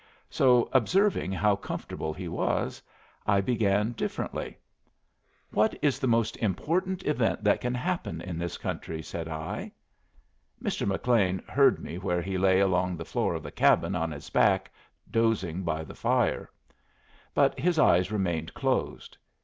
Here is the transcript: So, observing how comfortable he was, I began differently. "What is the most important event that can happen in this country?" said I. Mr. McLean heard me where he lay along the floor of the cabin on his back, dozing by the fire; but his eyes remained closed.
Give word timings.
So, 0.31 0.67
observing 0.73 1.31
how 1.31 1.55
comfortable 1.55 2.11
he 2.11 2.27
was, 2.27 2.81
I 3.27 3.39
began 3.39 3.91
differently. 3.91 4.57
"What 5.51 5.77
is 5.79 5.99
the 5.99 6.07
most 6.07 6.35
important 6.37 7.03
event 7.05 7.43
that 7.43 7.61
can 7.61 7.75
happen 7.75 8.19
in 8.19 8.39
this 8.39 8.57
country?" 8.57 9.03
said 9.03 9.27
I. 9.27 9.71
Mr. 10.59 10.87
McLean 10.87 11.37
heard 11.47 11.77
me 11.83 11.99
where 11.99 12.23
he 12.23 12.39
lay 12.39 12.59
along 12.59 12.97
the 12.97 13.05
floor 13.05 13.35
of 13.35 13.43
the 13.43 13.51
cabin 13.51 13.93
on 13.93 14.09
his 14.09 14.31
back, 14.31 14.71
dozing 15.11 15.61
by 15.61 15.83
the 15.83 15.93
fire; 15.93 16.49
but 17.35 17.59
his 17.59 17.77
eyes 17.77 18.11
remained 18.11 18.55
closed. 18.55 19.15